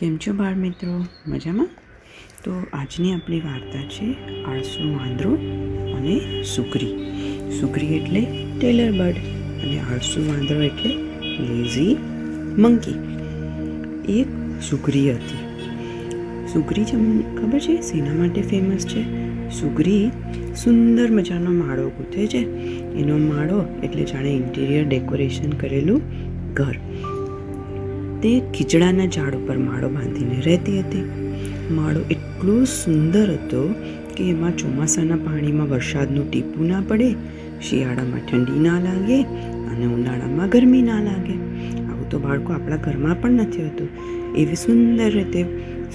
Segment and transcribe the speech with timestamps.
[0.00, 1.04] કેમ છો બાળ મિત્રો?
[1.26, 1.68] મજામાં?
[2.44, 5.30] તો આજની આપણી વાર્તા છે આળસુ વાંદરો
[5.96, 6.86] અને સુકરી
[7.60, 8.26] સુકરી એટલે
[8.60, 9.16] ટેલર બર્ડ
[9.62, 10.96] અને આળસુ વાંદરો એટલે
[11.38, 11.96] લેઝી
[12.58, 12.94] મંકી.
[14.12, 14.26] એક
[14.62, 15.38] સુકરી હતી.
[16.52, 17.80] સુકરી તમને ખબર છે?
[17.80, 19.02] શેના માટે ફેમસ છે.
[19.50, 20.10] સુગરી
[20.64, 22.46] સુંદર મજાનો માળો ગૂંથે છે.
[22.98, 26.00] એનો માળો એટલે જાણે ઇન્ટિરિયર ડેકોરેશન કરેલું
[26.54, 26.74] ઘર.
[28.22, 31.04] તે ખીચડાના ઝાડ ઉપર માળો બાંધીને રહેતી હતી.
[31.70, 33.74] માળો એટલો સુંદર હતો
[34.16, 37.14] કે એમાં ચોમાસાના પાણીમાં વરસાદનું ટીપું ના પડે,
[37.62, 39.22] શિયાળામાં ઠંડી ના લાગે
[39.70, 41.32] અને ઉનાળામાં ગરમી ના લાગે.
[41.84, 43.88] આવું તો બાળકો આપણા ઘરમાં પણ નથી હોતું.
[44.34, 45.42] એવી સુંદર રીતે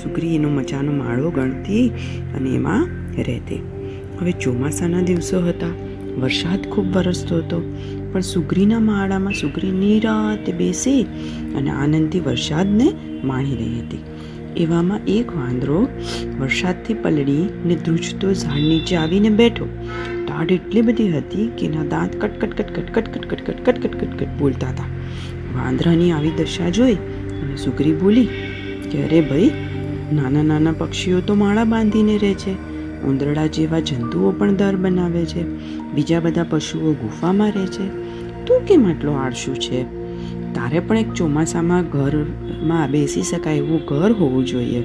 [0.03, 1.89] સુગરી એનો મજાનો માળો ગણતી
[2.35, 3.61] અને એમાં રહેતી.
[4.21, 5.67] હવે ચોમાસાના દિવસો હતા.
[6.19, 7.77] વરસાદ ખૂબ વરસતો હતો.
[8.13, 11.01] પણ સુગ્રીના માળામાં સુગ્રી નિરાતે બેસી
[11.57, 12.87] અને આનંદથી વરસાદને
[13.29, 14.03] માણી રહી હતી.
[14.63, 15.77] એવામાં એક વાંદરો
[16.39, 19.67] વરસાદથી પલળી ને ધ્રુજતો ઝાડ નીચે આવીને બેઠો.
[20.25, 24.89] ટાઢ એટલી બધી હતી કે એના દાંત કટકટ કટકટ કટકટ કટકટ કટકટ કટકટ બોલતા હતા.
[25.55, 26.97] વાંદરાની આવી દશા જોઈ
[27.39, 28.29] અને સુગ્રી બોલી,
[28.91, 29.49] કે અરે ભાઈ,
[30.13, 32.53] નાના નાના પક્ષીઓ તો માળા બાંધીને રહે છે.
[33.03, 35.43] ઉંદરડા જેવા જંતુઓ પણ દર બનાવે છે.
[35.93, 37.87] બીજા બધા પશુઓ ગુફામાં રહે છે.
[38.45, 39.83] તું કેમ આટલો આળસુ છે?
[40.53, 44.83] તારે પણ એક ચોમાસામાં ઘરમાં બેસી શકાય એવું ઘર હોવું જોઈએ.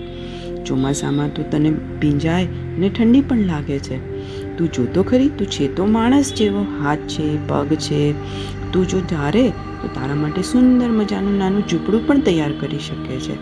[0.66, 2.46] ચોમાસામાં તો તને ભીંજાય
[2.78, 3.96] ને ઠંડી પણ લાગે છે.
[4.56, 5.28] તું જોતો ખરી?
[5.28, 6.66] તું છે તો માણસ જેવો.
[6.82, 8.12] હાથ છે, પગ છે.
[8.72, 9.48] તું જો ધારે
[9.82, 13.34] તો તારા માટે સુંદર મજાનું નાનું ઝૂંપડું પણ તૈયાર કરી શકે છે.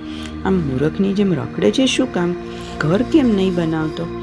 [0.44, 2.34] આમ મૂરખની જેમ રખડે છે શું કામ?
[2.78, 4.22] ઘર કેમ નહીં બનાવતો?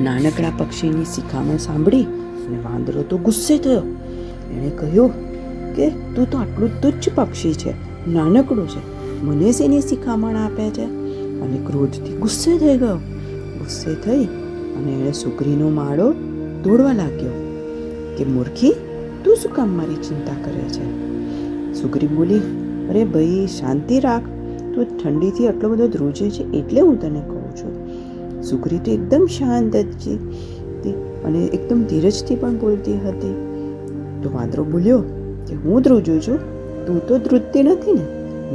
[0.00, 2.02] નાનકડા પક્ષીની શિખામણ સાંભળી
[2.46, 3.82] અને વાંદરો તો ગુસ્સે થયો.
[4.56, 5.10] એણે કહ્યું
[5.74, 7.70] કે, તું તો આટલું તુચ્છ પક્ષી છે,
[8.10, 9.00] નાનકડું છે.
[9.22, 10.84] મને શેની શિખામણ આપે છે?
[11.40, 12.96] અને ક્રોધથી ગુસ્સે થઈ ગયો.
[13.58, 14.24] ગુસ્સે થઈ
[14.76, 16.12] અને એણે સુગરીનો માળો
[16.64, 17.30] તોડવા લાગ્યો
[18.18, 18.74] કે, મૂર્ખી,
[19.24, 21.10] તું શું કામ મારી ચિંતા કરે છે?
[21.82, 22.38] સુગરી બોલી,
[22.90, 24.22] અરે ભાઈ, શાંતિ રાખ.
[24.74, 27.39] તું ઠંડીથી આટલો બધો ધ્રુજે છે એટલે હું તને કહું.
[28.40, 30.18] છું સુગરી તો એકદમ શાંત હતી.
[31.24, 33.34] અને એકદમ ધીરજથી પણ બોલતી હતી.
[34.22, 35.02] તો વાંદરો બોલ્યો
[35.48, 36.36] કે હું ધ્રુજું છું?
[36.86, 38.00] તું તો ધ્રુજતી નથી ને?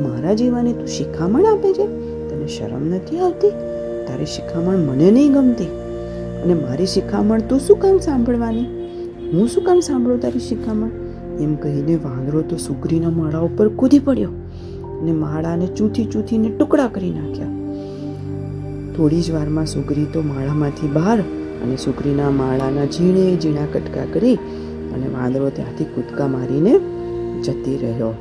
[0.01, 1.88] મારા જીવાને તું શિખામણ આપે છે?
[2.29, 3.50] તને શરમ નથી આવતી?
[4.07, 5.66] તારી શિખામણ મને નહીં ગમતી.
[6.44, 8.63] અને મારી શિખામણ તું શું કામ સાંભળવાની?
[9.34, 10.90] હું શું કામ સાંભળું તારી શિખામણ?
[11.40, 14.29] એમ કહીને વાંદરો તો સુગરીના માળા ઉપર કૂદી પડ્યો
[15.02, 17.54] અને માળાને ચૂથી ચૂથીને ટુકડા કરી નાખ્યા.
[18.97, 21.19] થોડી જ વારમાં સુગરી તો માળામાંથી બહાર
[21.63, 24.35] અને સુગરીના માળાના ઝીણે ઝીણા કટકા કરી
[24.95, 26.79] અને વાંદરો ત્યાંથી કૂદકા મારીને
[27.41, 28.13] જતી રહ્યો.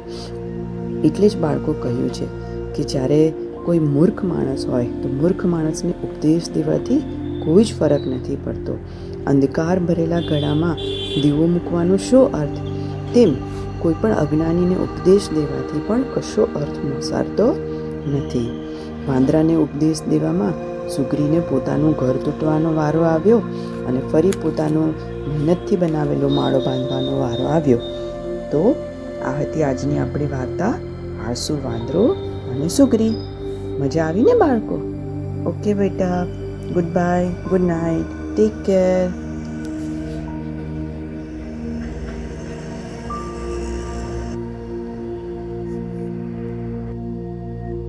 [1.04, 2.26] એટલે જ બાળકો કહ્યું છે
[2.76, 3.32] કે જ્યારે
[3.64, 6.98] કોઈ મૂર્ખ માણસ હોય, તો મૂર્ખ માણસને ઉપદેશ દેવાથી
[7.44, 8.78] કોઈ જ ફરક નથી પડતો.
[9.26, 10.74] અંધકાર ભરેલા ગળામાં
[11.22, 12.58] દીવો મૂકવાનો શો અર્થ?
[13.14, 13.34] તેમ
[13.78, 17.46] કોઈ પણ અજ્ઞાનીને ઉપદેશ દેવાથી પણ કશો અર્થ મસારતો
[18.12, 18.63] નથી.
[19.08, 20.52] વાંદરાને ઉપદેશ દેવામાં
[20.88, 23.38] સુગ્રીને પોતાનું ઘર તૂટવાનો વારો આવ્યો
[23.88, 24.82] અને ફરી પોતાનો
[25.28, 27.78] મહેનતથી બનાવેલો માળો બાંધવાનો વારો આવ્યો.
[28.50, 28.74] તો
[29.26, 30.74] આ હતી આજની આપણી વાર્તા.
[31.28, 32.16] આળસુ વાંદરો
[32.50, 33.14] અને સુગ્રી.
[33.80, 34.74] મજા આવી ને બાળકો?
[35.46, 36.26] ઓકે બેટા.
[36.84, 39.23] Goodbye good night take care